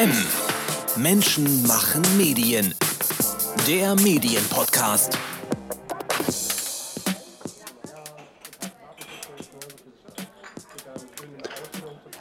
[0.00, 0.10] M.
[0.96, 2.74] Menschen machen Medien.
[3.68, 5.18] Der Medienpodcast.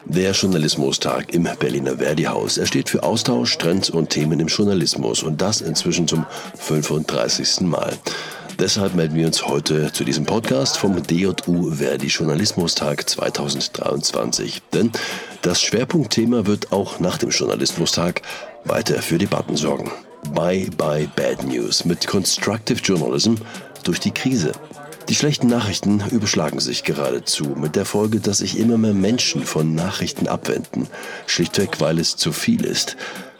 [0.03, 2.57] Der Journalismustag im Berliner Verdi-Haus.
[2.57, 6.25] Er steht für Austausch, Trends und Themen im Journalismus und das inzwischen zum
[6.57, 7.61] 35.
[7.61, 7.97] Mal.
[8.59, 14.63] Deshalb melden wir uns heute zu diesem Podcast vom DJU Verdi Journalismustag 2023.
[14.73, 14.91] Denn
[15.41, 18.21] das Schwerpunktthema wird auch nach dem Journalismustag
[18.65, 19.91] weiter für Debatten sorgen.
[20.33, 23.35] Bye bye Bad News mit Constructive Journalism
[23.83, 24.51] durch die Krise.
[25.07, 29.73] Die schlechten Nachrichten überschlagen sich geradezu mit der Folge, dass sich immer mehr Menschen von
[29.73, 30.87] Nachrichten abwenden,
[31.25, 32.95] schlichtweg weil es zu viel ist.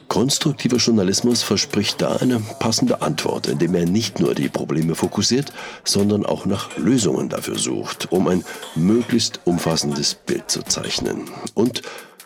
[0.10, 6.26] Konstruktiver Journalismus verspricht da eine passende Antwort, indem er nicht nur die Probleme fokussiert, sondern
[6.26, 8.44] auch nach Lösungen dafür sucht, um ein
[8.76, 11.30] möglichst umfassendes Bild zu zeichnen.
[11.54, 11.84] Und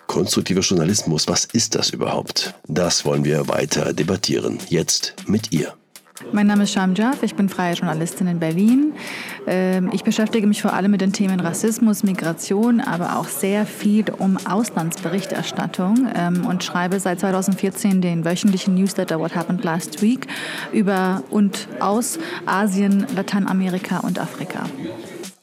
[0.08, 2.54] konstruktiver Journalismus, was ist das überhaupt?
[2.68, 4.60] Das wollen wir weiter debattieren.
[4.70, 5.74] Jetzt mit ihr.
[6.32, 8.94] Mein Name ist Sham Jaff, ich bin freie Journalistin in Berlin.
[9.46, 14.06] Ähm, ich beschäftige mich vor allem mit den Themen Rassismus, Migration, aber auch sehr viel
[14.18, 20.28] um Auslandsberichterstattung ähm, und schreibe seit 2014 den wöchentlichen Newsletter What Happened Last Week
[20.72, 24.64] über und aus Asien, Lateinamerika und Afrika.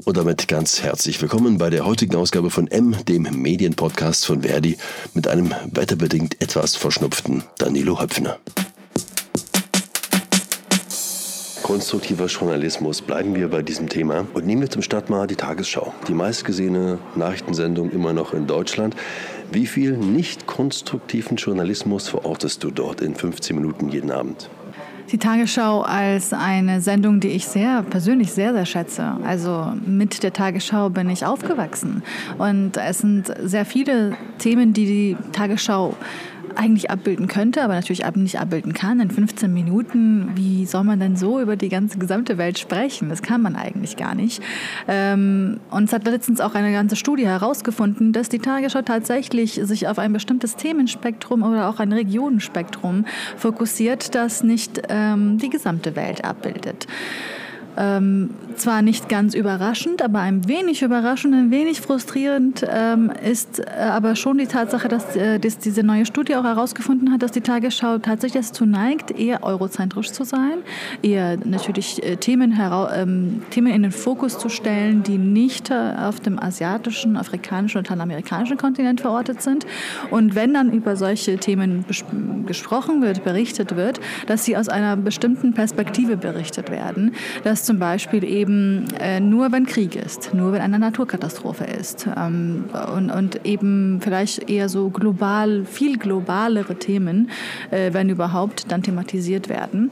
[0.04, 4.78] Und damit ganz herzlich willkommen bei der heutigen Ausgabe von M, dem Medienpodcast von Verdi,
[5.14, 8.38] mit einem wetterbedingt etwas verschnupften Danilo Höpfner.
[11.70, 13.00] Konstruktiver Journalismus.
[13.00, 15.94] Bleiben wir bei diesem Thema und nehmen wir zum Start mal die Tagesschau.
[16.08, 18.96] Die meistgesehene Nachrichtensendung immer noch in Deutschland.
[19.52, 24.50] Wie viel nicht konstruktiven Journalismus verortest du dort in 15 Minuten jeden Abend?
[25.12, 29.16] Die Tagesschau als eine Sendung, die ich sehr persönlich sehr, sehr schätze.
[29.24, 32.02] Also mit der Tagesschau bin ich aufgewachsen.
[32.38, 35.94] Und es sind sehr viele Themen, die die Tagesschau
[36.56, 39.00] eigentlich abbilden könnte, aber natürlich nicht abbilden kann.
[39.00, 43.08] In 15 Minuten, wie soll man denn so über die ganze gesamte Welt sprechen?
[43.08, 44.42] Das kann man eigentlich gar nicht.
[44.88, 49.88] Ähm, und es hat letztens auch eine ganze Studie herausgefunden, dass die Tagesschau tatsächlich sich
[49.88, 53.06] auf ein bestimmtes Themenspektrum oder auch ein Regionenspektrum
[53.36, 56.86] fokussiert, das nicht ähm, die gesamte Welt abbildet.
[57.76, 63.64] Ähm, zwar nicht ganz überraschend, aber ein wenig überraschend, ein wenig frustrierend ähm, ist äh,
[63.80, 67.40] aber schon die Tatsache, dass, äh, dass, diese neue Studie auch herausgefunden hat, dass die
[67.40, 70.58] Tagesschau tatsächlich dazu neigt, eher eurozentrisch zu sein,
[71.02, 72.58] eher natürlich äh, Themen,
[72.94, 77.88] ähm, Themen in den Fokus zu stellen, die nicht äh, auf dem asiatischen, afrikanischen und
[77.88, 79.66] lateinamerikanischen Kontinent verortet sind.
[80.10, 81.84] Und wenn dann über solche Themen
[82.46, 87.12] gesprochen wird, berichtet wird, dass sie aus einer bestimmten Perspektive berichtet werden,
[87.44, 92.64] dass zum Beispiel eben äh, nur, wenn Krieg ist, nur wenn eine Naturkatastrophe ist ähm,
[92.94, 97.30] und, und, eben vielleicht eher so global, viel globalere Themen,
[97.70, 99.90] äh, wenn überhaupt, dann thematisiert werden.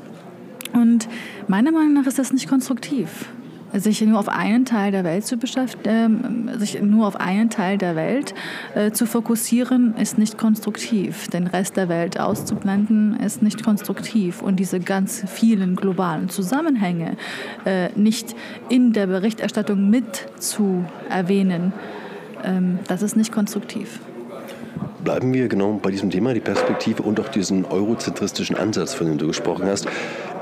[0.73, 1.09] Und
[1.47, 3.27] meiner Meinung nach ist das nicht konstruktiv
[3.73, 7.79] sich nur auf einen Teil der Welt zu beschäftigen, äh, sich nur auf einen Teil
[7.79, 8.35] der Welt
[8.75, 11.29] äh, zu fokussieren, ist nicht konstruktiv.
[11.29, 14.43] Den Rest der Welt auszublenden, ist nicht konstruktiv.
[14.43, 17.17] Und diese ganz vielen globalen Zusammenhänge
[17.65, 18.35] äh, nicht
[18.69, 21.73] in der Berichterstattung mit zu erwähnen,
[22.45, 24.01] ähm, das ist nicht konstruktiv.
[25.09, 29.17] Bleiben wir genau bei diesem Thema, die Perspektive und auch diesen eurozentristischen Ansatz, von dem
[29.17, 29.89] du gesprochen hast.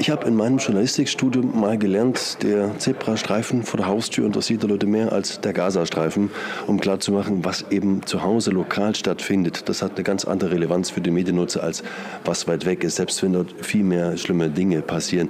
[0.00, 4.88] Ich habe in meinem Journalistikstudium mal gelernt, der Zebrastreifen vor der Haustür interessiert die Leute
[4.88, 6.32] mehr als der Gazastreifen,
[6.66, 9.69] um klarzumachen, was eben zu Hause lokal stattfindet.
[9.69, 11.84] Das hat eine ganz andere Relevanz für den Mediennutzer, als
[12.25, 15.28] was weit weg ist, selbst wenn dort viel mehr schlimme Dinge passieren.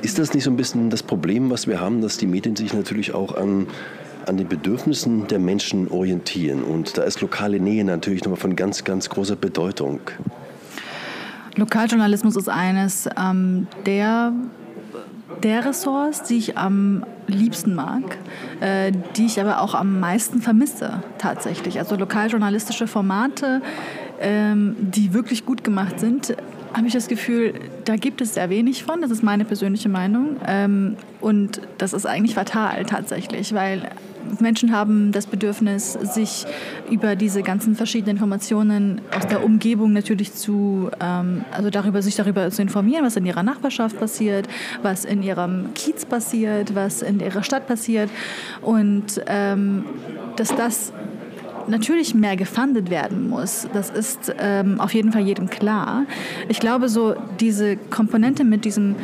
[0.00, 2.72] Ist das nicht so ein bisschen das Problem, was wir haben, dass die Medien sich
[2.72, 3.66] natürlich auch an
[4.26, 6.62] an den Bedürfnissen der Menschen orientieren.
[6.62, 10.00] Und da ist lokale Nähe natürlich nochmal von ganz, ganz großer Bedeutung.
[11.56, 14.32] Lokaljournalismus ist eines ähm, der,
[15.42, 18.18] der Ressorts, die ich am liebsten mag,
[18.60, 21.78] äh, die ich aber auch am meisten vermisse tatsächlich.
[21.78, 23.62] Also lokaljournalistische Formate,
[24.20, 26.34] ähm, die wirklich gut gemacht sind,
[26.74, 27.54] habe ich das Gefühl,
[27.84, 29.00] da gibt es sehr wenig von.
[29.00, 30.36] Das ist meine persönliche Meinung.
[30.46, 33.88] Ähm, und das ist eigentlich fatal tatsächlich, weil
[34.40, 36.46] Menschen haben das Bedürfnis, sich
[36.90, 42.50] über diese ganzen verschiedenen Informationen aus der Umgebung natürlich zu, ähm, also darüber, sich darüber
[42.50, 44.48] zu informieren, was in ihrer Nachbarschaft passiert,
[44.82, 48.10] was in ihrem Kiez passiert, was in ihrer Stadt passiert
[48.62, 49.84] und ähm,
[50.36, 50.92] dass das
[51.68, 53.66] natürlich mehr gefundet werden muss.
[53.72, 56.04] Das ist ähm, auf jeden Fall jedem klar.
[56.48, 58.96] Ich glaube, so diese Komponente mit diesem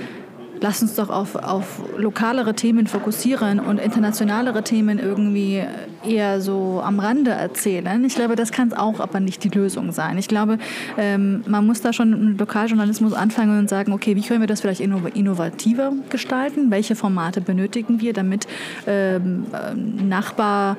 [0.60, 5.64] lass uns doch auf, auf lokalere Themen fokussieren und internationalere Themen irgendwie
[6.04, 8.04] eher so am Rande erzählen.
[8.04, 10.18] Ich glaube, das kann auch aber nicht die Lösung sein.
[10.18, 10.58] Ich glaube,
[10.96, 14.60] ähm, man muss da schon mit Lokaljournalismus anfangen und sagen, okay, wie können wir das
[14.60, 16.70] vielleicht innovativer gestalten?
[16.70, 18.46] Welche Formate benötigen wir, damit
[18.86, 20.76] ähm, äh, Nachbar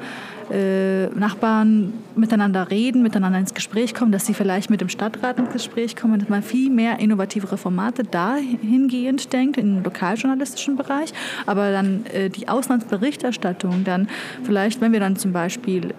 [0.51, 5.53] äh, Nachbarn miteinander reden, miteinander ins Gespräch kommen, dass sie vielleicht mit dem Stadtrat ins
[5.53, 11.13] Gespräch kommen, dass man viel mehr innovativere Formate dahingehend denkt, im lokaljournalistischen Bereich,
[11.45, 14.09] aber dann äh, die Auslandsberichterstattung dann
[14.43, 15.93] vielleicht, wenn wir dann zum Beispiel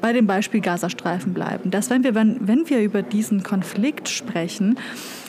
[0.00, 4.78] bei dem Beispiel Gazastreifen bleiben, dass wenn wir, wenn, wenn wir über diesen Konflikt sprechen,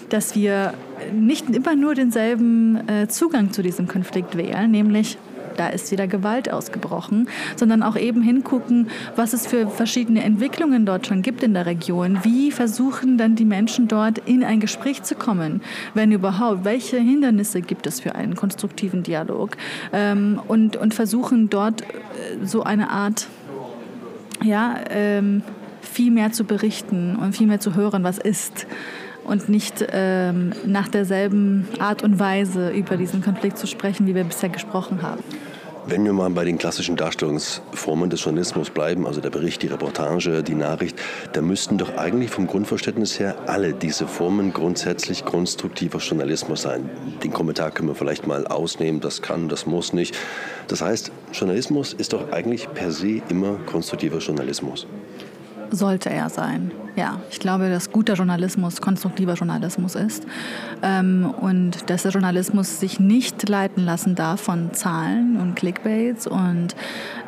[0.10, 0.74] dass wir
[1.14, 5.18] nicht immer nur denselben äh, Zugang zu diesem Konflikt wählen, nämlich
[5.58, 11.08] da ist wieder Gewalt ausgebrochen, sondern auch eben hingucken, was es für verschiedene Entwicklungen dort
[11.08, 12.20] schon gibt in der Region.
[12.24, 15.62] Wie versuchen dann die Menschen dort in ein Gespräch zu kommen,
[15.94, 16.66] wenn überhaupt?
[16.66, 19.58] Welche Hindernisse gibt es für einen konstruktiven Dialog?
[19.94, 21.86] Ähm, und, und versuchen dort äh,
[22.44, 23.28] so eine Art,
[24.44, 25.44] ja, ähm,
[25.82, 28.68] viel mehr zu berichten und viel mehr zu hören, was ist
[29.28, 34.24] und nicht ähm, nach derselben Art und Weise über diesen Konflikt zu sprechen, wie wir
[34.24, 35.22] bisher gesprochen haben.
[35.90, 40.44] Wenn wir mal bei den klassischen Darstellungsformen des Journalismus bleiben, also der Bericht, die Reportage,
[40.44, 40.98] die Nachricht,
[41.32, 46.90] da müssten doch eigentlich vom Grundverständnis her alle diese Formen grundsätzlich konstruktiver Journalismus sein.
[47.24, 50.14] Den Kommentar können wir vielleicht mal ausnehmen, das kann, das muss nicht.
[50.68, 54.88] Das heißt, Journalismus ist doch eigentlich per se immer konstruktiver Journalismus.
[55.72, 56.72] Sollte er sein.
[56.98, 60.26] Ja, ich glaube, dass guter Journalismus konstruktiver Journalismus ist
[60.82, 66.76] ähm, und dass der Journalismus sich nicht leiten lassen darf von Zahlen und Clickbaits und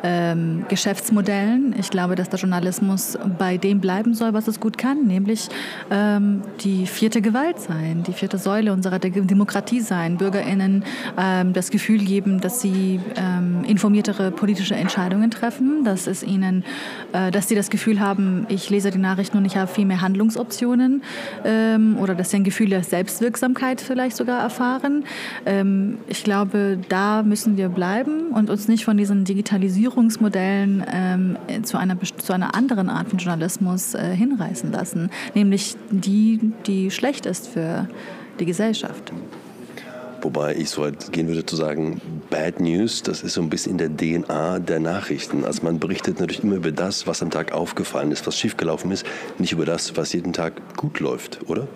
[0.02, 1.72] ähm, Geschäftsmodellen.
[1.78, 5.48] Ich glaube, dass der Journalismus bei dem bleiben soll, was es gut kann, nämlich
[5.92, 10.84] ähm, die vierte Gewalt sein, die vierte Säule unserer Demokratie sein, BürgerInnen
[11.16, 16.64] ähm, das Gefühl geben, dass sie ähm, informiertere politische Entscheidungen treffen, dass es ihnen,
[17.12, 20.00] äh, dass sie das Gefühl haben, ich lese die Nachrichten und ich habe viel mehr
[20.00, 21.02] Handlungsoptionen
[21.44, 25.04] ähm, oder dass sie ein Gefühl der Selbstwirksamkeit vielleicht sogar erfahren.
[25.46, 31.78] Ähm, ich glaube, da müssen wir bleiben und uns nicht von diesen Digitalisierungsmodellen ähm, zu,
[31.78, 37.48] einer, zu einer anderen Art von Journalismus äh, hinreißen lassen, nämlich die, die schlecht ist
[37.48, 37.88] für
[38.38, 39.12] die Gesellschaft.
[40.22, 43.78] Wobei ich so weit gehen würde zu sagen, Bad News, das ist so ein bisschen
[43.78, 45.44] in der DNA der Nachrichten.
[45.44, 49.06] Also man berichtet natürlich immer über das, was am Tag aufgefallen ist, was schiefgelaufen ist,
[49.38, 51.66] nicht über das, was jeden Tag gut läuft, oder?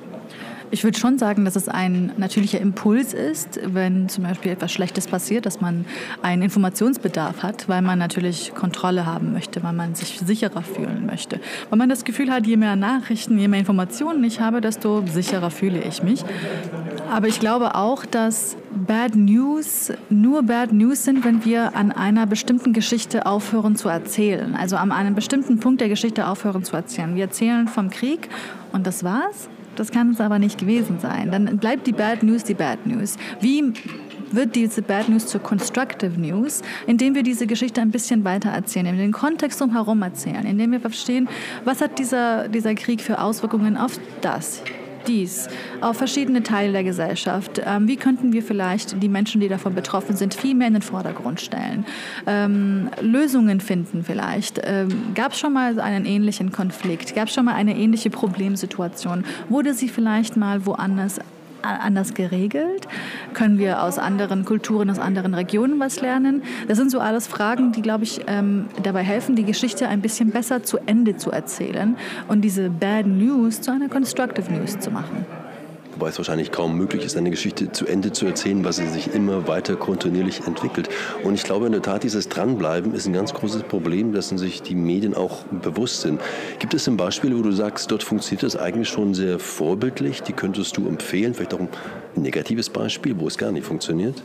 [0.71, 5.07] Ich würde schon sagen, dass es ein natürlicher Impuls ist, wenn zum Beispiel etwas Schlechtes
[5.07, 5.85] passiert, dass man
[6.21, 11.39] einen Informationsbedarf hat, weil man natürlich Kontrolle haben möchte, weil man sich sicherer fühlen möchte.
[11.71, 15.51] Weil man das Gefühl hat, je mehr Nachrichten, je mehr Informationen ich habe, desto sicherer
[15.51, 16.25] fühle ich mich.
[17.11, 22.27] Aber ich glaube auch, dass Bad News nur Bad News sind, wenn wir an einer
[22.27, 24.55] bestimmten Geschichte aufhören zu erzählen.
[24.55, 27.15] Also an einem bestimmten Punkt der Geschichte aufhören zu erzählen.
[27.15, 28.29] Wir erzählen vom Krieg
[28.73, 29.49] und das war's.
[29.77, 31.31] Das kann es aber nicht gewesen sein.
[31.31, 33.17] Dann bleibt die Bad News die Bad News.
[33.41, 33.73] Wie
[34.31, 38.87] wird diese Bad News zur Constructive News, indem wir diese Geschichte ein bisschen weiter erzählen,
[38.87, 41.29] in den Kontext drumherum erzählen, indem wir verstehen,
[41.65, 44.63] was hat dieser, dieser Krieg für Auswirkungen auf das
[45.07, 45.49] dies
[45.81, 47.61] auf verschiedene Teile der Gesellschaft?
[47.65, 50.83] Ähm, wie könnten wir vielleicht die Menschen, die davon betroffen sind, viel mehr in den
[50.83, 51.85] Vordergrund stellen?
[52.27, 54.61] Ähm, Lösungen finden vielleicht.
[54.65, 57.15] Ähm, Gab es schon mal einen ähnlichen Konflikt?
[57.15, 59.25] Gab es schon mal eine ähnliche Problemsituation?
[59.49, 61.21] Wurde sie vielleicht mal woanders
[61.65, 62.87] anders geregelt?
[63.33, 66.43] Können wir aus anderen Kulturen, aus anderen Regionen was lernen?
[66.69, 70.31] Das sind so alles Fragen, die, glaube ich, ähm, dabei helfen, die Geschichte ein bisschen
[70.31, 71.97] besser zu Ende zu erzählen
[72.29, 75.27] und diese Bad News zu einer Constructive News zu machen
[75.95, 79.15] wobei es wahrscheinlich kaum möglich ist, eine Geschichte zu Ende zu erzählen, weil sie sich
[79.15, 80.89] immer weiter kontinuierlich entwickelt.
[81.23, 84.63] Und ich glaube in der Tat, dieses Dranbleiben ist ein ganz großes Problem, dessen sich
[84.63, 86.21] die Medien auch bewusst sind.
[86.59, 90.33] Gibt es denn Beispiele, wo du sagst, dort funktioniert das eigentlich schon sehr vorbildlich, die
[90.33, 91.69] könntest du empfehlen, vielleicht auch ein
[92.17, 94.23] negatives Beispiel, wo es gar nicht funktioniert?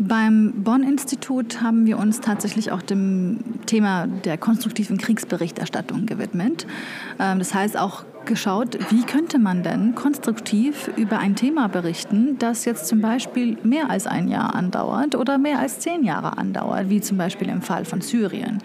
[0.00, 6.68] Beim Bonn-Institut haben wir uns tatsächlich auch dem Thema der konstruktiven Kriegsberichterstattung gewidmet.
[7.18, 12.64] Ähm, das heißt auch geschaut, wie könnte man denn konstruktiv über ein Thema berichten, das
[12.64, 17.00] jetzt zum Beispiel mehr als ein Jahr andauert oder mehr als zehn Jahre andauert, wie
[17.00, 18.62] zum Beispiel im Fall von Syrien.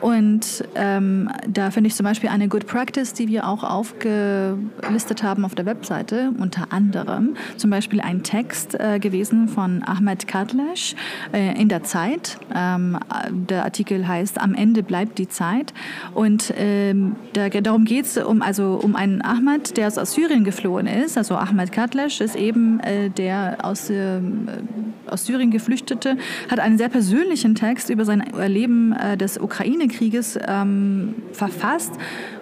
[0.00, 5.44] Und ähm, da finde ich zum Beispiel eine Good Practice, die wir auch aufgelistet haben
[5.44, 10.94] auf der Webseite, unter anderem zum Beispiel ein Text äh, gewesen von Ahmed Kadlesh
[11.32, 12.38] äh, in der Zeit.
[12.54, 12.98] Ähm,
[13.30, 15.74] der Artikel heißt Am Ende bleibt die Zeit.
[16.14, 20.86] Und ähm, da, darum geht es um, also um einen Ahmed, der aus Syrien geflohen
[20.86, 21.18] ist.
[21.18, 24.20] Also Ahmed Kadlesh ist eben äh, der aus, äh,
[25.06, 26.16] aus Syrien geflüchtete,
[26.50, 29.38] hat einen sehr persönlichen Text über sein Erleben äh, des
[29.90, 31.92] Ukraine-Krieges ähm, verfasst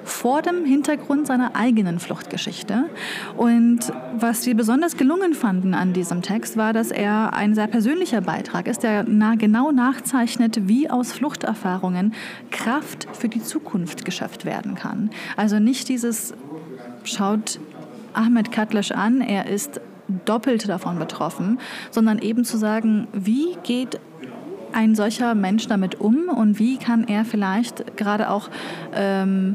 [0.05, 2.85] vor dem Hintergrund seiner eigenen Fluchtgeschichte.
[3.37, 8.21] Und was wir besonders gelungen fanden an diesem Text, war, dass er ein sehr persönlicher
[8.21, 12.14] Beitrag ist, der nah, genau nachzeichnet, wie aus Fluchterfahrungen
[12.50, 15.11] Kraft für die Zukunft geschöpft werden kann.
[15.37, 16.35] Also nicht dieses
[17.05, 17.61] schaut
[18.14, 19.81] Ahmed Katlasch an, er ist
[20.25, 21.59] doppelt davon betroffen,
[21.90, 24.00] sondern eben zu sagen, wie geht
[24.73, 26.29] ein solcher Mensch damit um?
[26.29, 28.49] Und wie kann er vielleicht gerade auch
[28.95, 29.55] ähm,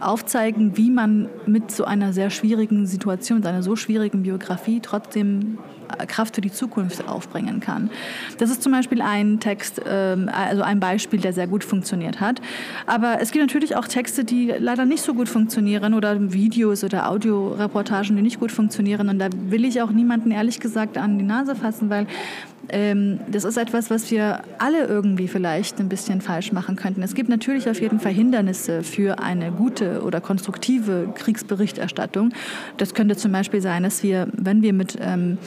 [0.00, 5.58] aufzeigen, wie man mit so einer sehr schwierigen Situation, mit einer so schwierigen Biografie trotzdem
[6.06, 7.90] Kraft für die Zukunft aufbringen kann.
[8.38, 12.40] Das ist zum Beispiel ein Text, ähm, also ein Beispiel, der sehr gut funktioniert hat.
[12.86, 17.08] Aber es gibt natürlich auch Texte, die leider nicht so gut funktionieren oder Videos oder
[17.08, 19.08] Audioreportagen, die nicht gut funktionieren.
[19.08, 22.06] Und da will ich auch niemanden ehrlich gesagt an die Nase fassen, weil
[22.68, 27.02] ähm, das ist etwas, was wir alle irgendwie vielleicht ein bisschen falsch machen könnten.
[27.02, 32.32] Es gibt natürlich auf jeden Fall Hindernisse für eine gute oder konstruktive Kriegsberichterstattung.
[32.76, 35.38] Das könnte zum Beispiel sein, dass wir, wenn wir mit ähm,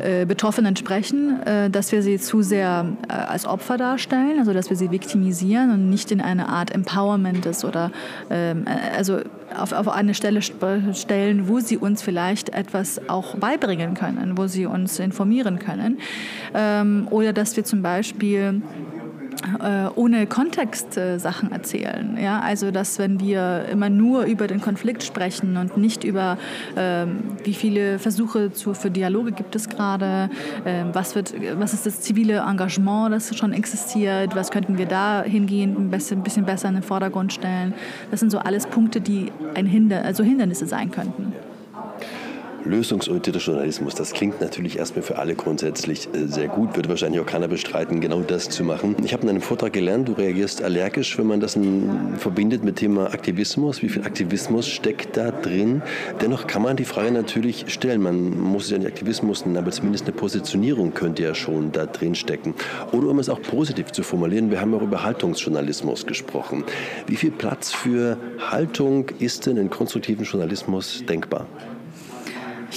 [0.00, 4.70] äh, Betroffenen sprechen, äh, dass wir sie zu sehr äh, als Opfer darstellen, also dass
[4.70, 7.90] wir sie viktimisieren und nicht in eine Art Empowerment ist oder
[8.30, 9.20] ähm, äh, also
[9.56, 14.66] auf, auf eine Stelle stellen, wo sie uns vielleicht etwas auch beibringen können, wo sie
[14.66, 15.98] uns informieren können.
[16.54, 18.62] Ähm, oder dass wir zum Beispiel
[19.60, 22.18] äh, ohne Kontext äh, Sachen erzählen.
[22.20, 22.40] Ja?
[22.40, 26.38] Also, dass wenn wir immer nur über den Konflikt sprechen und nicht über,
[26.76, 30.30] ähm, wie viele Versuche zu, für Dialoge gibt es gerade,
[30.64, 35.76] ähm, was, was ist das zivile Engagement, das schon existiert, was könnten wir da hingehen,
[35.76, 37.74] ein bisschen, bisschen besser in den Vordergrund stellen.
[38.10, 41.32] Das sind so alles Punkte, die ein Hinder, also Hindernisse sein könnten
[42.64, 47.26] lösungsorientierter Journalismus, das klingt natürlich erstmal für alle grundsätzlich äh, sehr gut, würde wahrscheinlich auch
[47.26, 48.96] keiner bestreiten, genau das zu machen.
[49.04, 51.58] Ich habe in einem Vortrag gelernt, du reagierst allergisch, wenn man das
[52.18, 53.82] verbindet mit Thema Aktivismus.
[53.82, 55.82] Wie viel Aktivismus steckt da drin?
[56.20, 58.02] Dennoch kann man die Frage natürlich stellen.
[58.02, 61.86] Man muss es ja nicht Aktivismus nennen, aber zumindest eine Positionierung könnte ja schon da
[61.86, 62.54] drin stecken.
[62.92, 66.64] Oder um es auch positiv zu formulieren, wir haben auch über Haltungsjournalismus gesprochen.
[67.06, 71.46] Wie viel Platz für Haltung ist denn in konstruktiven Journalismus denkbar?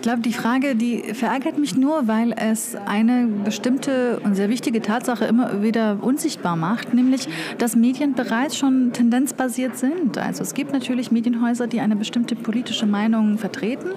[0.08, 5.26] Glaube, die Frage, die verärgert mich nur, weil es eine bestimmte und sehr wichtige Tatsache
[5.26, 10.18] immer wieder unsichtbar macht, nämlich, dass Medien bereits schon tendenzbasiert sind.
[10.18, 13.90] Also es gibt natürlich Medienhäuser, die eine bestimmte politische Meinung vertreten.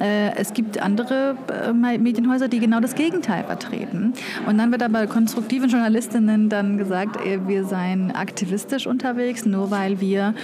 [0.00, 4.14] Äh, es gibt andere äh, Medienhäuser, die genau das Gegenteil vertreten.
[4.46, 10.00] Und dann wird aber konstruktiven Journalistinnen dann gesagt, äh, wir seien aktivistisch unterwegs, nur weil
[10.00, 10.34] wir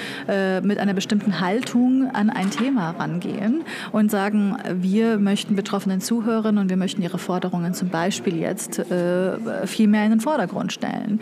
[0.63, 6.69] mit einer bestimmten Haltung an ein Thema rangehen und sagen, wir möchten Betroffenen zuhören und
[6.69, 8.83] wir möchten ihre Forderungen zum Beispiel jetzt
[9.65, 11.21] viel mehr in den Vordergrund stellen.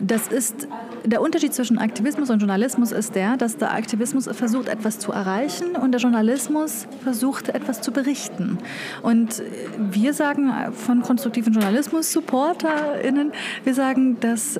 [0.00, 0.68] Das ist
[1.04, 5.76] der Unterschied zwischen Aktivismus und Journalismus ist der, dass der Aktivismus versucht, etwas zu erreichen
[5.76, 8.58] und der Journalismus versucht, etwas zu berichten.
[9.02, 9.42] Und
[9.78, 13.32] wir sagen von konstruktiven Journalismus, SupporterInnen,
[13.64, 14.58] wir sagen, dass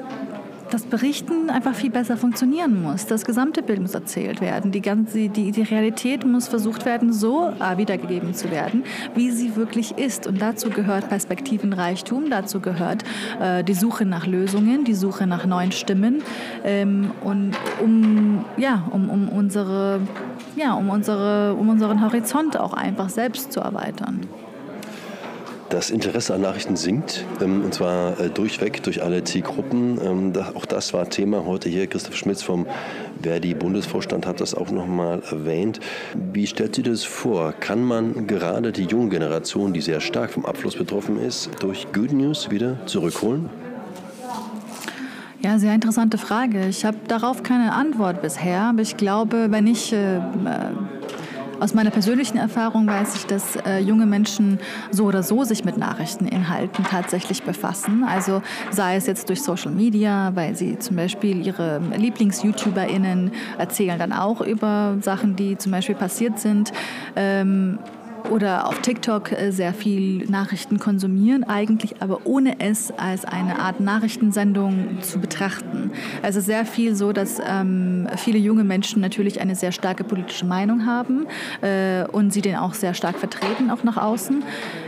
[0.71, 3.07] das Berichten einfach viel besser funktionieren muss.
[3.07, 4.73] Das gesamte Bild muss erzählt werden.
[4.73, 9.57] Die, ganze, die, die Realität muss versucht werden, so äh, wiedergegeben zu werden, wie sie
[9.57, 10.27] wirklich ist.
[10.27, 13.05] Und dazu gehört Perspektivenreichtum, dazu gehört
[13.41, 16.23] äh, die Suche nach Lösungen, die Suche nach neuen Stimmen
[16.65, 17.53] ähm, und
[17.83, 20.01] um, ja, um, um, unsere,
[20.57, 24.27] ja, um, unsere, um unseren Horizont auch einfach selbst zu erweitern.
[25.71, 29.99] Das Interesse an Nachrichten sinkt, ähm, und zwar äh, durchweg durch alle Zielgruppen.
[30.05, 31.87] Ähm, auch das war Thema heute hier.
[31.87, 32.67] Christoph Schmitz vom
[33.23, 35.81] Verdi-Bundesvorstand hat das auch nochmal erwähnt.
[36.15, 37.53] Wie stellt sich das vor?
[37.53, 42.13] Kann man gerade die junge Generation, die sehr stark vom Abfluss betroffen ist, durch Good
[42.13, 43.49] News wieder zurückholen?
[45.41, 46.69] Ja, sehr interessante Frage.
[46.69, 50.21] Ich habe darauf keine Antwort bisher, aber ich glaube, wenn ich äh,
[51.65, 54.59] aus meiner persönlichen Erfahrung weiß ich, dass äh, junge Menschen
[54.91, 58.05] so oder so sich mit Nachrichteninhalten tatsächlich befassen.
[58.05, 64.13] Also sei es jetzt durch Social Media, weil sie zum Beispiel ihre Lieblings-YouTuberInnen erzählen dann
[64.13, 66.71] auch über Sachen, die zum Beispiel passiert sind.
[67.17, 67.79] Ähm,
[68.31, 73.81] oder auf TikTok äh, sehr viel Nachrichten konsumieren, eigentlich aber ohne es als eine Art
[73.81, 75.93] Nachrichtensendung zu betrachten.
[76.23, 80.87] Also sehr viel so, dass ähm, viele junge Menschen natürlich eine sehr starke politische Meinung
[80.87, 81.27] haben
[81.61, 84.43] äh, und sie den auch sehr stark vertreten, auch nach außen.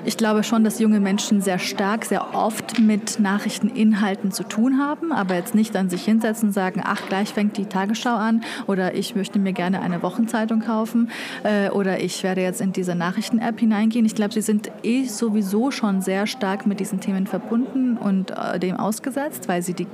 [0.05, 5.13] Ich glaube schon, dass junge Menschen sehr stark, sehr oft mit Nachrichteninhalten zu tun haben,
[5.13, 8.95] aber jetzt nicht an sich hinsetzen und sagen, ach, gleich fängt die Tagesschau an oder
[8.95, 11.11] ich möchte mir gerne eine Wochenzeitung kaufen
[11.43, 12.95] äh, oder ich werde jetzt in diese
[13.27, 14.07] Nachrichten-App hineingehen.
[14.07, 18.59] Ich glaube, sie sind eh sowieso schon sehr stark mit diesen Themen verbunden und äh,
[18.59, 19.87] dem ausgesetzt, weil sie die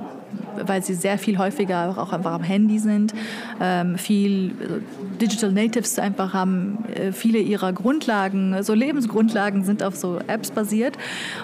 [0.67, 3.13] weil sie sehr viel häufiger auch einfach am Handy sind,
[3.59, 9.95] ähm, viel äh, Digital Natives einfach haben, äh, viele ihrer Grundlagen, so Lebensgrundlagen sind auf
[9.95, 10.97] so Apps basiert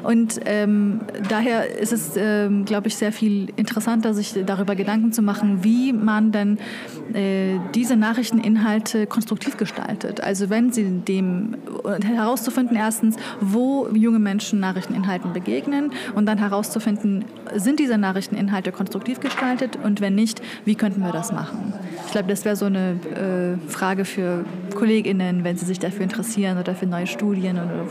[0.03, 5.21] und ähm, daher ist es, ähm, glaube ich, sehr viel interessanter, sich darüber Gedanken zu
[5.21, 6.57] machen, wie man denn
[7.13, 10.21] äh, diese Nachrichteninhalte konstruktiv gestaltet.
[10.21, 11.55] Also wenn sie dem
[12.03, 19.77] herauszufinden, erstens, wo junge Menschen Nachrichteninhalten begegnen und dann herauszufinden, sind diese Nachrichteninhalte konstruktiv gestaltet
[19.83, 21.73] und wenn nicht, wie könnten wir das machen?
[22.05, 24.45] Ich glaube, das wäre so eine äh, Frage für
[24.75, 27.57] KollegInnen, wenn sie sich dafür interessieren oder für neue Studien.
[27.57, 27.87] Oder,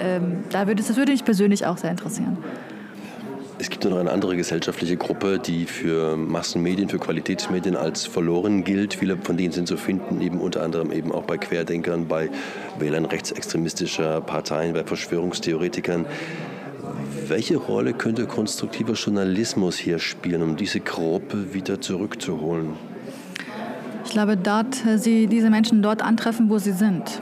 [0.00, 2.38] ähm, da würde, das würde mich persönlich auch sehr interessieren.
[3.60, 8.94] Es gibt noch eine andere gesellschaftliche Gruppe, die für Massenmedien, für Qualitätsmedien als verloren gilt.
[8.94, 12.30] Viele von denen sind zu finden, eben unter anderem eben auch bei Querdenkern, bei
[12.78, 16.06] Wählern rechtsextremistischer Parteien, bei Verschwörungstheoretikern.
[17.26, 22.74] Welche Rolle könnte konstruktiver Journalismus hier spielen, um diese Gruppe wieder zurückzuholen?
[24.04, 27.20] Ich glaube, dort, äh, sie diese Menschen dort antreffen, wo sie sind.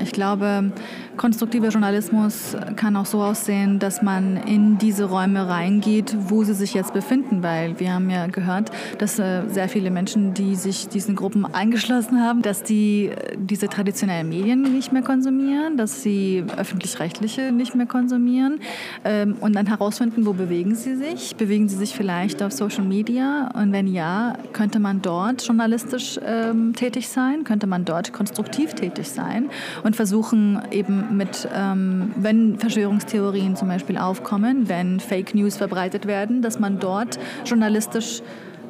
[0.00, 0.70] Ich glaube,
[1.18, 6.72] konstruktiver Journalismus kann auch so aussehen, dass man in diese Räume reingeht, wo sie sich
[6.72, 11.16] jetzt befinden, weil wir haben ja gehört, dass äh, sehr viele Menschen, die sich diesen
[11.16, 17.52] Gruppen eingeschlossen haben, dass die äh, diese traditionellen Medien nicht mehr konsumieren, dass sie öffentlich-rechtliche
[17.52, 18.60] nicht mehr konsumieren
[19.04, 21.36] ähm, und dann herausfinden, wo bewegen sie sich.
[21.36, 23.50] Bewegen sie sich vielleicht auf Social Media?
[23.54, 29.08] Und wenn ja, könnte man dort journalistisch ähm, tätig sein, könnte man dort konstruktiv tätig
[29.08, 29.50] sein?
[29.82, 36.42] Und versuchen eben mit, ähm, wenn Verschwörungstheorien zum Beispiel aufkommen, wenn Fake News verbreitet werden,
[36.42, 38.22] dass man dort journalistisch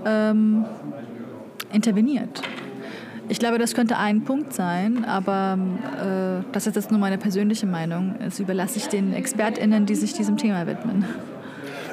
[0.05, 0.65] ähm,
[1.73, 2.43] interveniert.
[3.31, 5.59] Ich glaube, das könnte ein Punkt sein, aber
[6.01, 8.15] äh, das ist jetzt nur meine persönliche Meinung.
[8.25, 11.05] Das überlasse ich den ExpertInnen, die sich diesem Thema widmen.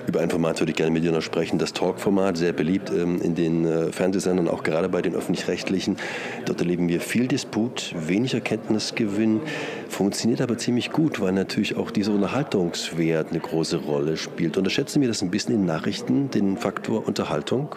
[0.07, 3.19] Über ein Format würde ich gerne mit dir noch sprechen, das Talk-Format, sehr beliebt ähm,
[3.21, 5.97] in den äh, Fernsehsendern, auch gerade bei den öffentlich-rechtlichen.
[6.45, 9.41] Dort erleben wir viel Disput, wenig Erkenntnisgewinn,
[9.89, 14.58] funktioniert aber ziemlich gut, weil natürlich auch dieser Unterhaltungswert eine große Rolle spielt.
[14.58, 17.75] Unterschätzen wir das ein bisschen in Nachrichten, den Faktor Unterhaltung?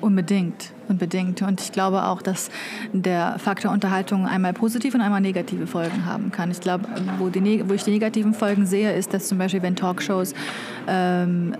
[0.00, 1.42] Unbedingt, unbedingt.
[1.42, 2.50] Und ich glaube auch, dass
[2.92, 6.50] der Faktor Unterhaltung einmal positive und einmal negative Folgen haben kann.
[6.50, 6.86] Ich glaube,
[7.18, 10.34] wo, wo ich die negativen Folgen sehe, ist, dass zum Beispiel, wenn Talkshows
[10.86, 11.56] ähm,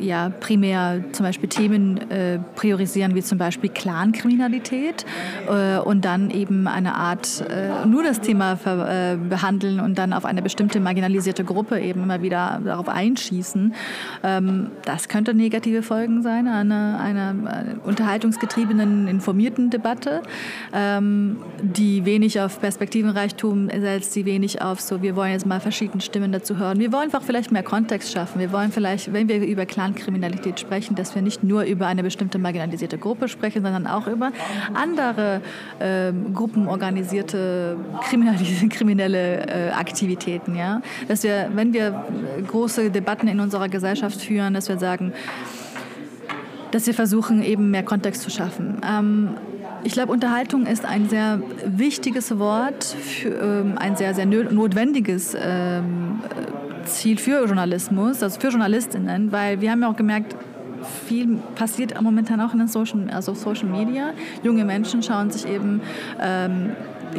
[0.00, 5.04] ja primär zum Beispiel Themen äh, priorisieren, wie zum Beispiel Clankriminalität
[5.48, 10.24] äh, und dann eben eine Art äh, nur das Thema äh, behandeln und dann auf
[10.24, 13.74] eine bestimmte marginalisierte Gruppe eben immer wieder darauf einschießen.
[14.22, 20.22] Ähm, das könnte negative Folgen sein einer, einer äh, unterhaltungsgetriebenen, informierten Debatte,
[20.72, 26.00] ähm, die wenig auf Perspektivenreichtum setzt, die wenig auf so, wir wollen jetzt mal verschiedene
[26.00, 26.78] Stimmen dazu hören.
[26.78, 28.38] Wir wollen einfach vielleicht mehr Kontext schaffen.
[28.38, 32.02] Wir wollen vielleicht, wenn wir über Clan Clankriminalität sprechen, dass wir nicht nur über eine
[32.02, 34.30] bestimmte marginalisierte Gruppe sprechen, sondern auch über
[34.74, 35.40] andere
[35.80, 37.76] äh, gruppenorganisierte
[38.70, 40.54] kriminelle äh, Aktivitäten.
[40.54, 40.82] Ja?
[41.08, 42.04] Dass wir, wenn wir
[42.46, 45.12] große Debatten in unserer Gesellschaft führen, dass wir sagen,
[46.70, 48.80] dass wir versuchen, eben mehr Kontext zu schaffen.
[48.88, 49.30] Ähm,
[49.84, 56.20] ich glaube, Unterhaltung ist ein sehr wichtiges Wort, für, ähm, ein sehr, sehr notwendiges ähm,
[56.84, 60.36] Ziel für Journalismus, also für JournalistInnen, weil wir haben ja auch gemerkt,
[61.06, 64.12] viel passiert momentan auch in den Social, also Social Media.
[64.42, 65.80] Junge Menschen schauen sich eben
[66.20, 66.72] ähm,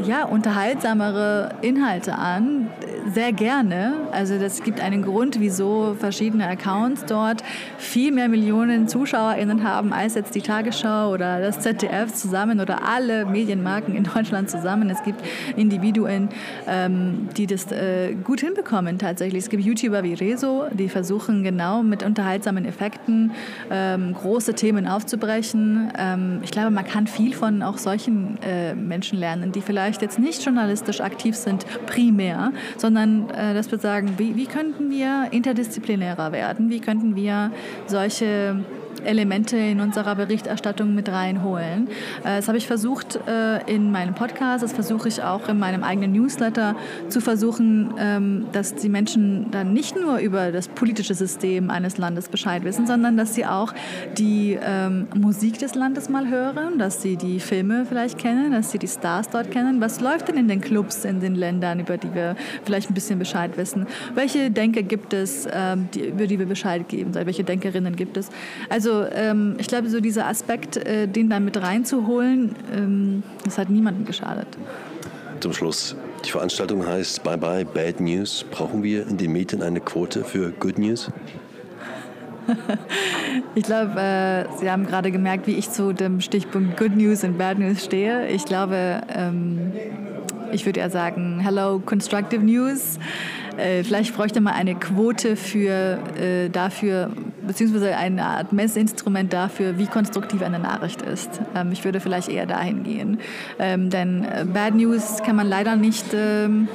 [0.05, 2.69] ja, unterhaltsamere Inhalte an,
[3.11, 3.93] sehr gerne.
[4.11, 7.43] Also das gibt einen Grund, wieso verschiedene Accounts dort
[7.77, 13.25] viel mehr Millionen ZuschauerInnen haben als jetzt die Tagesschau oder das ZDF zusammen oder alle
[13.25, 14.89] Medienmarken in Deutschland zusammen.
[14.89, 15.21] Es gibt
[15.55, 16.29] Individuen,
[16.67, 19.43] ähm, die das äh, gut hinbekommen tatsächlich.
[19.43, 23.31] Es gibt YouTuber wie Rezo, die versuchen genau mit unterhaltsamen Effekten
[23.69, 25.91] ähm, große Themen aufzubrechen.
[25.97, 30.19] Ähm, ich glaube, man kann viel von auch solchen äh, Menschen lernen, die vielleicht jetzt
[30.19, 35.27] nicht journalistisch aktiv sind, primär, sondern sondern äh, dass wir sagen, wie, wie könnten wir
[35.31, 36.69] interdisziplinärer werden?
[36.69, 37.51] Wie könnten wir
[37.87, 38.63] solche
[39.05, 41.87] Elemente in unserer Berichterstattung mit reinholen.
[42.23, 45.83] Äh, das habe ich versucht äh, in meinem Podcast, das versuche ich auch in meinem
[45.83, 46.75] eigenen Newsletter
[47.09, 52.29] zu versuchen, ähm, dass die Menschen dann nicht nur über das politische System eines Landes
[52.29, 53.73] Bescheid wissen, sondern dass sie auch
[54.17, 58.79] die ähm, Musik des Landes mal hören, dass sie die Filme vielleicht kennen, dass sie
[58.79, 59.81] die Stars dort kennen.
[59.81, 63.19] Was läuft denn in den Clubs in den Ländern, über die wir vielleicht ein bisschen
[63.19, 63.87] Bescheid wissen?
[64.13, 67.13] Welche Denker gibt es, ähm, über die wir Bescheid geben?
[67.13, 68.29] Welche Denkerinnen gibt es?
[68.69, 73.69] Also ähm, ich glaube, so dieser Aspekt, äh, den da mit reinzuholen, ähm, das hat
[73.69, 74.47] niemandem geschadet.
[75.39, 78.45] Zum Schluss, die Veranstaltung heißt Bye Bye Bad News.
[78.51, 81.11] Brauchen wir in den Medien eine Quote für Good News?
[83.55, 87.37] ich glaube, äh, Sie haben gerade gemerkt, wie ich zu dem Stichpunkt Good News und
[87.37, 88.27] Bad News stehe.
[88.27, 89.73] Ich glaube, ähm,
[90.51, 92.99] ich würde eher sagen, Hello Constructive News.
[93.57, 97.11] Äh, vielleicht bräuchte man eine Quote für, äh, dafür,
[97.45, 101.41] beziehungsweise eine Art Messinstrument dafür, wie konstruktiv eine Nachricht ist.
[101.55, 103.19] Ähm, ich würde vielleicht eher dahin gehen.
[103.59, 106.67] Ähm, denn äh, Bad News kann man leider nicht, ähm,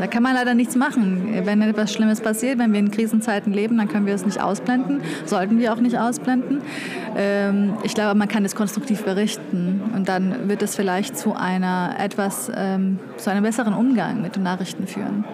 [0.00, 1.40] da kann man leider nichts machen.
[1.44, 5.02] Wenn etwas Schlimmes passiert, wenn wir in Krisenzeiten leben, dann können wir es nicht ausblenden,
[5.24, 6.62] sollten wir auch nicht ausblenden.
[7.16, 11.94] Ähm, ich glaube, man kann es konstruktiv berichten und dann wird es vielleicht zu einer
[11.98, 15.24] etwas, ähm, zu einem besseren Umgang mit den Nachrichten führen.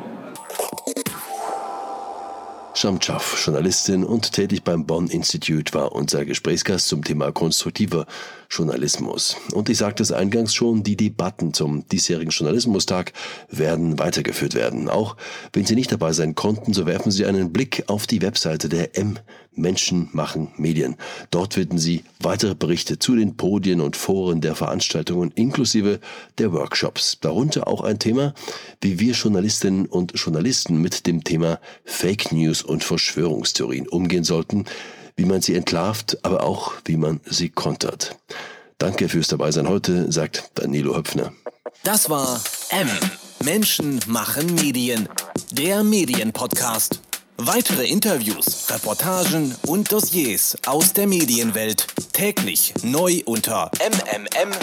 [2.86, 8.06] Shamchaf, Journalistin und tätig beim Bonn Institute, war unser Gesprächsgast zum Thema konstruktiver
[8.48, 9.36] Journalismus.
[9.52, 13.12] Und ich sagte es eingangs schon, die Debatten zum diesjährigen Journalismustag
[13.50, 14.88] werden weitergeführt werden.
[14.88, 15.16] Auch
[15.52, 18.96] wenn Sie nicht dabei sein konnten, so werfen Sie einen Blick auf die Webseite der
[18.96, 19.18] M
[19.56, 20.96] Menschen machen Medien.
[21.30, 26.00] Dort finden Sie weitere Berichte zu den Podien und Foren der Veranstaltungen inklusive
[26.38, 27.18] der Workshops.
[27.20, 28.34] Darunter auch ein Thema,
[28.80, 34.64] wie wir Journalistinnen und Journalisten mit dem Thema Fake News und Verschwörungstheorien umgehen sollten,
[35.16, 38.16] wie man sie entlarvt, aber auch wie man sie kontert.
[38.78, 41.32] Danke fürs Dabeisein heute, sagt Danilo Höpfner.
[41.82, 42.40] Das war
[42.70, 42.88] M.
[43.44, 45.08] Menschen machen Medien.
[45.52, 47.00] Der Medienpodcast.
[47.38, 54.56] Weitere Interviews, Reportagen und Dossiers aus der Medienwelt täglich neu unter mmm.verdi.de.